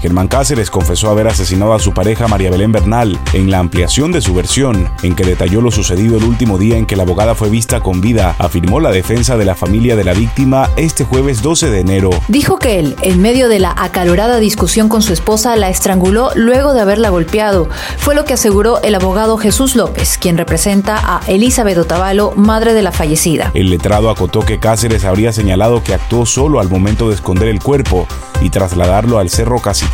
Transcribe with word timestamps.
Germán 0.00 0.28
Cáceres 0.28 0.70
confesó 0.70 1.10
haber 1.10 1.26
asesinado 1.26 1.74
a 1.74 1.80
su 1.80 1.92
pareja 1.92 2.28
María 2.28 2.50
Belén 2.50 2.70
Bernal 2.70 3.18
en 3.32 3.50
la 3.50 3.58
ampliación 3.58 4.12
de 4.12 4.20
su 4.20 4.34
versión, 4.34 4.88
en 5.02 5.16
que 5.16 5.24
detalló 5.24 5.60
lo 5.60 5.70
sucedido 5.70 6.16
el 6.16 6.24
último 6.24 6.56
día 6.56 6.76
en 6.76 6.86
que 6.86 6.96
la 6.96 7.02
abogada 7.02 7.34
fue 7.34 7.50
vista 7.50 7.80
con 7.80 8.00
vida, 8.00 8.36
afirmó 8.38 8.78
la 8.78 8.90
defensa 8.90 9.36
de 9.36 9.44
la 9.44 9.54
familia 9.54 9.96
de 9.96 10.04
la 10.04 10.12
víctima 10.12 10.70
este 10.76 11.04
jueves 11.04 11.42
12 11.42 11.70
de 11.70 11.80
enero. 11.80 12.10
Dijo 12.28 12.58
que 12.58 12.78
él, 12.78 12.96
en 13.02 13.20
medio 13.20 13.48
de 13.48 13.58
la 13.58 13.74
acalorada 13.76 14.38
discusión 14.38 14.88
con 14.88 15.02
su 15.02 15.12
esposa, 15.12 15.56
la 15.56 15.68
estranguló 15.68 16.30
luego 16.34 16.74
de 16.74 16.80
haberla 16.80 17.10
golpeado. 17.10 17.68
Fue 17.96 18.14
lo 18.14 18.24
que 18.24 18.34
aseguró 18.34 18.80
el 18.82 18.94
abogado 18.94 19.36
Jesús 19.36 19.74
López, 19.74 20.18
quien 20.18 20.38
representa 20.38 20.96
a 20.96 21.20
Elizabeth 21.26 21.78
Otavalo, 21.78 22.32
madre 22.36 22.72
de 22.72 22.82
la 22.82 22.92
fallecida. 22.92 23.50
El 23.54 23.70
letrado 23.70 24.10
acotó 24.10 24.40
que 24.40 24.60
Cáceres 24.60 25.04
habría 25.04 25.32
señalado 25.32 25.82
que 25.82 25.94
actuó 25.94 26.26
solo 26.26 26.60
al 26.60 26.68
momento 26.68 27.08
de 27.08 27.16
esconder 27.16 27.48
el 27.48 27.60
cuerpo 27.60 28.06
y 28.40 28.50
trasladarlo 28.50 29.18
al 29.18 29.30
cerro 29.30 29.58
Casi 29.60 29.87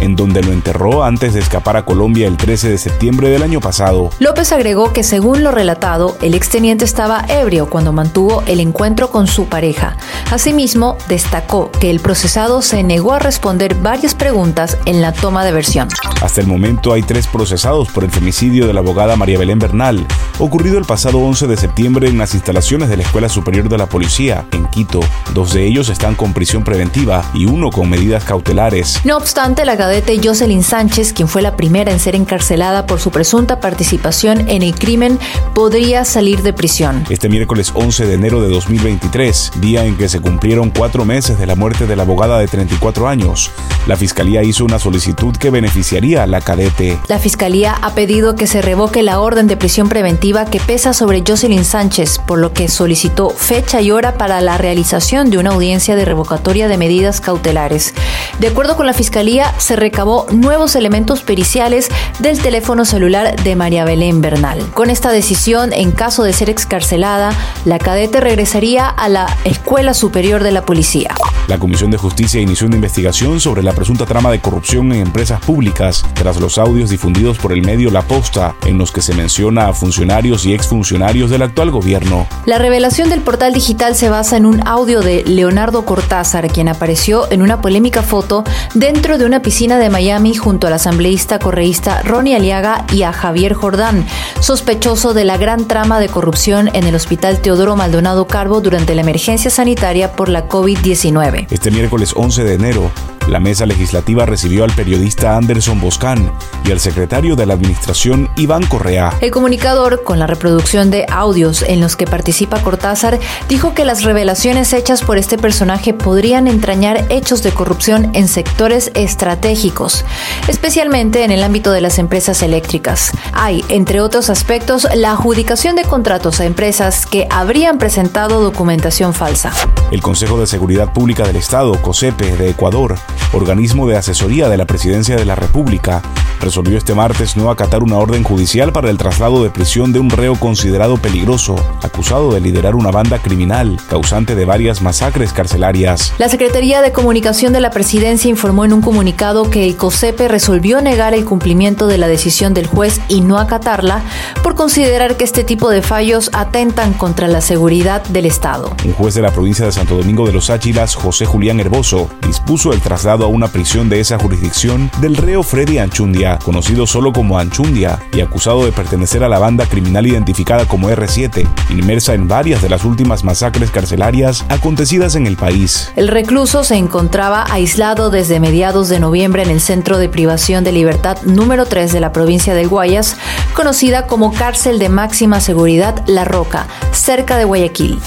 en 0.00 0.16
donde 0.16 0.42
lo 0.42 0.52
enterró 0.52 1.04
antes 1.04 1.34
de 1.34 1.40
escapar 1.40 1.76
a 1.76 1.84
Colombia 1.84 2.26
el 2.26 2.38
13 2.38 2.70
de 2.70 2.78
septiembre 2.78 3.28
del 3.28 3.42
año 3.42 3.60
pasado. 3.60 4.08
López 4.18 4.52
agregó 4.52 4.92
que 4.94 5.02
según 5.02 5.44
lo 5.44 5.50
relatado, 5.50 6.16
el 6.22 6.34
exteniente 6.34 6.86
estaba 6.86 7.26
ebrio 7.28 7.68
cuando 7.68 7.92
mantuvo 7.92 8.42
el 8.46 8.60
encuentro 8.60 9.10
con 9.10 9.26
su 9.26 9.46
pareja. 9.46 9.96
Asimismo, 10.30 10.96
destacó 11.08 11.70
que 11.72 11.90
el 11.90 12.00
procesado 12.00 12.62
se 12.62 12.82
negó 12.82 13.12
a 13.12 13.18
responder 13.18 13.74
varias 13.74 14.14
preguntas 14.14 14.78
en 14.86 15.02
la 15.02 15.12
toma 15.12 15.44
de 15.44 15.52
versión. 15.52 15.88
Hasta 16.22 16.40
el 16.40 16.46
momento 16.46 16.94
hay 16.94 17.02
tres 17.02 17.26
procesados 17.26 17.90
por 17.90 18.04
el 18.04 18.10
femicidio 18.10 18.66
de 18.66 18.72
la 18.72 18.80
abogada 18.80 19.16
María 19.16 19.38
Belén 19.38 19.58
Bernal, 19.58 20.06
ocurrido 20.38 20.78
el 20.78 20.84
pasado 20.84 21.18
11 21.18 21.48
de 21.48 21.56
septiembre 21.56 22.08
en 22.08 22.16
las 22.16 22.34
instalaciones 22.34 22.88
de 22.88 22.96
la 22.96 23.02
Escuela 23.02 23.28
Superior 23.28 23.68
de 23.68 23.76
la 23.76 23.86
Policía, 23.86 24.46
en 24.52 24.59
Quito. 24.70 25.00
Dos 25.34 25.52
de 25.52 25.66
ellos 25.66 25.88
están 25.88 26.14
con 26.14 26.32
prisión 26.32 26.64
preventiva 26.64 27.22
y 27.34 27.46
uno 27.46 27.70
con 27.70 27.90
medidas 27.90 28.24
cautelares. 28.24 29.00
No 29.04 29.16
obstante, 29.16 29.64
la 29.64 29.76
cadete 29.76 30.20
Jocelyn 30.22 30.62
Sánchez, 30.62 31.12
quien 31.12 31.28
fue 31.28 31.42
la 31.42 31.56
primera 31.56 31.92
en 31.92 32.00
ser 32.00 32.14
encarcelada 32.14 32.86
por 32.86 33.00
su 33.00 33.10
presunta 33.10 33.60
participación 33.60 34.48
en 34.48 34.62
el 34.62 34.74
crimen, 34.74 35.18
podría 35.54 36.04
salir 36.04 36.42
de 36.42 36.52
prisión. 36.52 37.04
Este 37.10 37.28
miércoles 37.28 37.72
11 37.74 38.06
de 38.06 38.14
enero 38.14 38.40
de 38.42 38.48
2023, 38.48 39.52
día 39.60 39.84
en 39.84 39.96
que 39.96 40.08
se 40.08 40.20
cumplieron 40.20 40.70
cuatro 40.70 41.04
meses 41.04 41.38
de 41.38 41.46
la 41.46 41.56
muerte 41.56 41.86
de 41.86 41.96
la 41.96 42.02
abogada 42.02 42.38
de 42.38 42.48
34 42.48 43.08
años, 43.08 43.50
la 43.86 43.96
Fiscalía 43.96 44.42
hizo 44.42 44.64
una 44.64 44.78
solicitud 44.78 45.36
que 45.36 45.50
beneficiaría 45.50 46.22
a 46.22 46.26
la 46.26 46.40
cadete. 46.40 46.98
La 47.08 47.18
Fiscalía 47.18 47.74
ha 47.80 47.94
pedido 47.94 48.36
que 48.36 48.46
se 48.46 48.62
revoque 48.62 49.02
la 49.02 49.20
orden 49.20 49.46
de 49.46 49.56
prisión 49.56 49.88
preventiva 49.88 50.44
que 50.44 50.60
pesa 50.60 50.92
sobre 50.92 51.22
Jocelyn 51.26 51.64
Sánchez, 51.64 52.20
por 52.26 52.38
lo 52.38 52.52
que 52.52 52.68
solicitó 52.68 53.30
fecha 53.30 53.80
y 53.80 53.90
hora 53.90 54.14
para 54.14 54.40
la 54.40 54.58
realización 54.58 55.30
de 55.30 55.38
una 55.38 55.50
audiencia 55.50 55.96
de 55.96 56.04
revocatoria 56.04 56.68
de 56.68 56.76
medidas 56.76 57.20
cautelares. 57.20 57.94
De 58.38 58.48
acuerdo 58.48 58.76
con 58.76 58.86
la 58.86 58.92
Fiscalía, 58.92 59.52
se 59.58 59.76
recabó 59.76 60.26
nuevos 60.30 60.76
elementos 60.76 61.22
periciales 61.22 61.88
del 62.18 62.38
teléfono 62.40 62.84
celular 62.84 63.36
de 63.42 63.56
María 63.56 63.84
Belén 63.84 64.20
Bernal. 64.20 64.60
Con 64.74 64.90
esta 64.90 65.10
decisión, 65.10 65.72
en 65.72 65.92
caso 65.92 66.22
de 66.22 66.32
ser 66.32 66.50
excarcelada, 66.50 67.32
la 67.64 67.78
cadete 67.78 68.20
regresaría 68.20 68.88
a 68.88 69.08
la 69.08 69.26
Escuela 69.44 69.94
Superior 69.94 70.42
de 70.42 70.52
la 70.52 70.62
Policía. 70.62 71.14
La 71.48 71.58
Comisión 71.58 71.90
de 71.90 71.96
Justicia 71.96 72.40
inició 72.40 72.66
una 72.66 72.76
investigación 72.76 73.40
sobre 73.40 73.62
la 73.62 73.72
presunta 73.80 74.04
trama 74.04 74.30
de 74.30 74.42
corrupción 74.42 74.92
en 74.92 75.00
empresas 75.00 75.40
públicas 75.40 76.04
tras 76.12 76.38
los 76.38 76.58
audios 76.58 76.90
difundidos 76.90 77.38
por 77.38 77.50
el 77.50 77.62
medio 77.62 77.90
La 77.90 78.02
Posta, 78.02 78.54
en 78.66 78.76
los 78.76 78.92
que 78.92 79.00
se 79.00 79.14
menciona 79.14 79.68
a 79.68 79.72
funcionarios 79.72 80.44
y 80.44 80.52
exfuncionarios 80.52 81.30
del 81.30 81.40
actual 81.40 81.70
gobierno. 81.70 82.26
La 82.44 82.58
revelación 82.58 83.08
del 83.08 83.22
portal 83.22 83.54
digital 83.54 83.94
se 83.94 84.10
basa 84.10 84.36
en 84.36 84.44
un 84.44 84.68
audio 84.68 85.00
de 85.00 85.24
Leonardo 85.24 85.86
Cortázar, 85.86 86.48
quien 86.48 86.68
apareció 86.68 87.32
en 87.32 87.40
una 87.40 87.62
polémica 87.62 88.02
foto 88.02 88.44
dentro 88.74 89.16
de 89.16 89.24
una 89.24 89.40
piscina 89.40 89.78
de 89.78 89.88
Miami 89.88 90.34
junto 90.34 90.66
al 90.66 90.74
asambleísta 90.74 91.38
correísta 91.38 92.02
Ronnie 92.02 92.36
Aliaga 92.36 92.84
y 92.92 93.04
a 93.04 93.14
Javier 93.14 93.54
Jordán, 93.54 94.04
sospechoso 94.40 95.14
de 95.14 95.24
la 95.24 95.38
gran 95.38 95.66
trama 95.66 96.00
de 96.00 96.10
corrupción 96.10 96.68
en 96.74 96.84
el 96.84 96.94
Hospital 96.94 97.40
Teodoro 97.40 97.76
Maldonado 97.76 98.26
Carbo 98.26 98.60
durante 98.60 98.94
la 98.94 99.00
emergencia 99.00 99.50
sanitaria 99.50 100.12
por 100.12 100.28
la 100.28 100.48
COVID-19. 100.50 101.46
Este 101.48 101.70
miércoles 101.70 102.12
11 102.14 102.44
de 102.44 102.52
enero, 102.52 102.90
la 103.28 103.40
mesa 103.40 103.66
legislativa 103.66 104.26
recibió 104.26 104.64
al 104.64 104.72
periodista 104.72 105.36
Anderson 105.36 105.80
Boscan 105.80 106.32
y 106.64 106.72
al 106.72 106.80
secretario 106.80 107.36
de 107.36 107.46
la 107.46 107.54
Administración 107.54 108.28
Iván 108.36 108.66
Correa. 108.66 109.12
El 109.20 109.30
comunicador, 109.30 110.02
con 110.02 110.18
la 110.18 110.26
reproducción 110.26 110.90
de 110.90 111.06
audios 111.10 111.62
en 111.62 111.80
los 111.80 111.96
que 111.96 112.06
participa 112.06 112.60
Cortázar, 112.60 113.18
dijo 113.48 113.74
que 113.74 113.84
las 113.84 114.02
revelaciones 114.02 114.72
hechas 114.72 115.02
por 115.02 115.18
este 115.18 115.38
personaje 115.38 115.94
podrían 115.94 116.48
entrañar 116.48 117.06
hechos 117.08 117.42
de 117.42 117.52
corrupción 117.52 118.10
en 118.14 118.28
sectores 118.28 118.90
estratégicos, 118.94 120.04
especialmente 120.48 121.24
en 121.24 121.30
el 121.30 121.42
ámbito 121.42 121.72
de 121.72 121.80
las 121.80 121.98
empresas 121.98 122.42
eléctricas. 122.42 123.12
Hay, 123.32 123.64
entre 123.68 124.00
otros 124.00 124.30
aspectos, 124.30 124.88
la 124.94 125.12
adjudicación 125.12 125.76
de 125.76 125.84
contratos 125.84 126.40
a 126.40 126.46
empresas 126.46 127.06
que 127.06 127.26
habrían 127.30 127.78
presentado 127.78 128.40
documentación 128.40 129.14
falsa. 129.14 129.52
El 129.90 130.02
Consejo 130.02 130.38
de 130.40 130.46
Seguridad 130.46 130.92
Pública 130.92 131.26
del 131.26 131.36
Estado, 131.36 131.80
COSEPE, 131.80 132.36
de 132.36 132.50
Ecuador, 132.50 132.96
organismo 133.32 133.86
de 133.86 133.96
asesoría 133.96 134.48
de 134.48 134.56
la 134.56 134.66
Presidencia 134.66 135.16
de 135.16 135.24
la 135.24 135.34
República, 135.34 136.02
resolvió 136.40 136.78
este 136.78 136.94
martes 136.94 137.36
no 137.36 137.50
acatar 137.50 137.82
una 137.82 137.98
orden 137.98 138.22
judicial 138.22 138.72
para 138.72 138.90
el 138.90 138.96
traslado 138.96 139.42
de 139.42 139.50
prisión 139.50 139.92
de 139.92 140.00
un 140.00 140.10
reo 140.10 140.34
considerado 140.36 140.96
peligroso, 140.96 141.56
acusado 141.82 142.32
de 142.32 142.40
liderar 142.40 142.74
una 142.74 142.90
banda 142.90 143.18
criminal, 143.18 143.78
causante 143.88 144.34
de 144.34 144.44
varias 144.44 144.80
masacres 144.80 145.32
carcelarias. 145.32 146.12
La 146.18 146.28
Secretaría 146.28 146.80
de 146.82 146.92
Comunicación 146.92 147.52
de 147.52 147.60
la 147.60 147.70
Presidencia 147.70 148.30
informó 148.30 148.64
en 148.64 148.72
un 148.72 148.80
comunicado 148.80 149.50
que 149.50 149.66
el 149.66 149.76
COSEPE 149.76 150.28
resolvió 150.28 150.80
negar 150.80 151.14
el 151.14 151.24
cumplimiento 151.24 151.86
de 151.86 151.98
la 151.98 152.08
decisión 152.08 152.54
del 152.54 152.66
juez 152.66 153.00
y 153.08 153.20
no 153.20 153.38
acatarla 153.38 154.02
por 154.42 154.54
considerar 154.54 155.16
que 155.16 155.24
este 155.24 155.44
tipo 155.44 155.70
de 155.70 155.82
fallos 155.82 156.30
atentan 156.32 156.94
contra 156.94 157.28
la 157.28 157.40
seguridad 157.40 158.02
del 158.04 158.26
Estado. 158.26 158.74
Un 158.84 158.92
juez 158.92 159.14
de 159.14 159.22
la 159.22 159.30
provincia 159.30 159.66
de 159.66 159.72
Santo 159.72 159.96
Domingo 159.96 160.26
de 160.26 160.32
los 160.32 160.50
Áchilas, 160.50 160.94
José 160.94 161.26
Julián 161.26 161.60
Herboso, 161.60 162.08
dispuso 162.26 162.72
el 162.72 162.80
traslado 162.80 162.99
a 163.06 163.26
una 163.26 163.48
prisión 163.48 163.88
de 163.88 163.98
esa 163.98 164.18
jurisdicción 164.18 164.90
del 165.00 165.16
reo 165.16 165.42
Freddy 165.42 165.78
Anchundia, 165.78 166.38
conocido 166.44 166.86
solo 166.86 167.14
como 167.14 167.38
Anchundia 167.38 167.98
y 168.12 168.20
acusado 168.20 168.66
de 168.66 168.72
pertenecer 168.72 169.24
a 169.24 169.28
la 169.28 169.38
banda 169.38 169.64
criminal 169.64 170.06
identificada 170.06 170.66
como 170.66 170.90
R7, 170.90 171.48
inmersa 171.70 172.12
en 172.12 172.28
varias 172.28 172.60
de 172.60 172.68
las 172.68 172.84
últimas 172.84 173.24
masacres 173.24 173.70
carcelarias 173.70 174.44
acontecidas 174.50 175.14
en 175.14 175.26
el 175.26 175.38
país. 175.38 175.90
El 175.96 176.08
recluso 176.08 176.62
se 176.62 176.76
encontraba 176.76 177.46
aislado 177.50 178.10
desde 178.10 178.38
mediados 178.38 178.90
de 178.90 179.00
noviembre 179.00 179.42
en 179.44 179.50
el 179.50 179.62
centro 179.62 179.96
de 179.96 180.10
privación 180.10 180.62
de 180.62 180.72
libertad 180.72 181.16
número 181.22 181.64
3 181.64 181.92
de 181.92 182.00
la 182.00 182.12
provincia 182.12 182.52
del 182.54 182.68
Guayas, 182.68 183.16
conocida 183.54 184.06
como 184.06 184.34
cárcel 184.34 184.78
de 184.78 184.90
máxima 184.90 185.40
seguridad 185.40 186.02
La 186.06 186.26
Roca, 186.26 186.66
cerca 186.92 187.38
de 187.38 187.44
Guayaquil. 187.44 187.98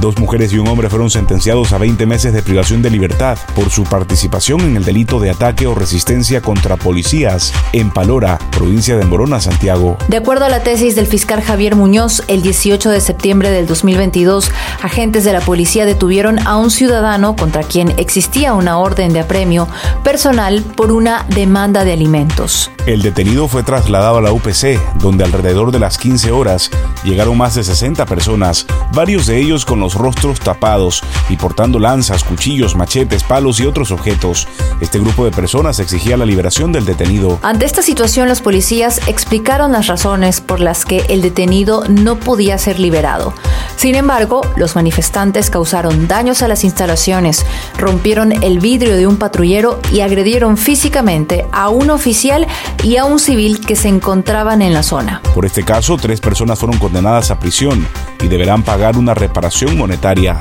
Dos 0.00 0.16
mujeres 0.18 0.52
y 0.52 0.58
un 0.58 0.68
hombre 0.68 0.88
fueron 0.88 1.10
sentenciados 1.10 1.72
a 1.72 1.78
20 1.78 2.06
meses 2.06 2.32
de 2.32 2.40
privación 2.40 2.82
de 2.82 2.90
libertad 2.90 3.36
por 3.56 3.68
su 3.70 3.82
participación 3.82 4.60
en 4.60 4.76
el 4.76 4.84
delito 4.84 5.18
de 5.18 5.30
ataque 5.30 5.66
o 5.66 5.74
resistencia 5.74 6.40
contra 6.40 6.76
policías 6.76 7.52
en 7.72 7.90
Palora, 7.90 8.38
provincia 8.52 8.96
de 8.96 9.04
Morona, 9.04 9.40
Santiago. 9.40 9.96
De 10.06 10.16
acuerdo 10.16 10.44
a 10.44 10.50
la 10.50 10.62
tesis 10.62 10.94
del 10.94 11.08
fiscal 11.08 11.42
Javier 11.42 11.74
Muñoz, 11.74 12.22
el 12.28 12.42
18 12.42 12.90
de 12.90 13.00
septiembre 13.00 13.50
del 13.50 13.66
2022, 13.66 14.52
agentes 14.82 15.24
de 15.24 15.32
la 15.32 15.40
policía 15.40 15.84
detuvieron 15.84 16.38
a 16.46 16.56
un 16.56 16.70
ciudadano 16.70 17.34
contra 17.34 17.64
quien 17.64 17.92
existía 17.98 18.54
una 18.54 18.78
orden 18.78 19.12
de 19.12 19.20
apremio 19.20 19.66
personal 20.04 20.62
por 20.62 20.92
una 20.92 21.26
demanda 21.28 21.84
de 21.84 21.92
alimentos. 21.92 22.70
El 22.88 23.02
detenido 23.02 23.48
fue 23.48 23.62
trasladado 23.62 24.16
a 24.16 24.22
la 24.22 24.32
UPC, 24.32 24.80
donde 24.94 25.22
alrededor 25.22 25.72
de 25.72 25.78
las 25.78 25.98
15 25.98 26.32
horas 26.32 26.70
llegaron 27.04 27.36
más 27.36 27.54
de 27.54 27.62
60 27.62 28.06
personas, 28.06 28.64
varios 28.94 29.26
de 29.26 29.38
ellos 29.38 29.66
con 29.66 29.78
los 29.78 29.94
rostros 29.94 30.40
tapados 30.40 31.02
y 31.28 31.36
portando 31.36 31.78
lanzas, 31.78 32.24
cuchillos, 32.24 32.76
machetes, 32.76 33.24
palos 33.24 33.60
y 33.60 33.66
otros 33.66 33.90
objetos. 33.90 34.48
Este 34.80 34.98
grupo 34.98 35.26
de 35.26 35.32
personas 35.32 35.80
exigía 35.80 36.16
la 36.16 36.24
liberación 36.24 36.72
del 36.72 36.86
detenido. 36.86 37.38
Ante 37.42 37.66
esta 37.66 37.82
situación, 37.82 38.26
los 38.26 38.40
policías 38.40 39.06
explicaron 39.06 39.70
las 39.70 39.86
razones 39.86 40.40
por 40.40 40.58
las 40.58 40.86
que 40.86 41.00
el 41.10 41.20
detenido 41.20 41.84
no 41.90 42.18
podía 42.18 42.56
ser 42.56 42.80
liberado. 42.80 43.34
Sin 43.78 43.94
embargo, 43.94 44.40
los 44.56 44.74
manifestantes 44.74 45.50
causaron 45.50 46.08
daños 46.08 46.42
a 46.42 46.48
las 46.48 46.64
instalaciones, 46.64 47.46
rompieron 47.76 48.32
el 48.42 48.58
vidrio 48.58 48.96
de 48.96 49.06
un 49.06 49.18
patrullero 49.18 49.78
y 49.92 50.00
agredieron 50.00 50.56
físicamente 50.56 51.46
a 51.52 51.68
un 51.68 51.90
oficial 51.90 52.48
y 52.82 52.96
a 52.96 53.04
un 53.04 53.20
civil 53.20 53.64
que 53.64 53.76
se 53.76 53.86
encontraban 53.86 54.62
en 54.62 54.74
la 54.74 54.82
zona. 54.82 55.22
Por 55.32 55.46
este 55.46 55.62
caso, 55.62 55.96
tres 55.96 56.20
personas 56.20 56.58
fueron 56.58 56.76
condenadas 56.80 57.30
a 57.30 57.38
prisión 57.38 57.86
y 58.20 58.26
deberán 58.26 58.64
pagar 58.64 58.96
una 58.96 59.14
reparación 59.14 59.78
monetaria. 59.78 60.36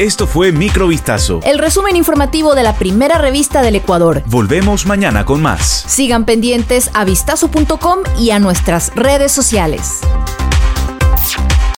Esto 0.00 0.26
fue 0.26 0.50
Microvistazo. 0.50 1.38
El 1.44 1.60
resumen 1.60 1.94
informativo 1.94 2.56
de 2.56 2.64
la 2.64 2.74
primera 2.74 3.16
revista 3.16 3.62
del 3.62 3.76
Ecuador. 3.76 4.24
Volvemos 4.26 4.86
mañana 4.86 5.24
con 5.24 5.40
más. 5.40 5.84
Sigan 5.86 6.24
pendientes 6.24 6.90
a 6.94 7.04
vistazo.com 7.04 8.00
y 8.18 8.30
a 8.32 8.40
nuestras 8.40 8.90
redes 8.96 9.30
sociales. 9.30 10.00